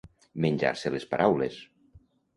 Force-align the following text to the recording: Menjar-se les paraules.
Menjar-se 0.45 0.91
les 0.95 1.05
paraules. 1.13 1.63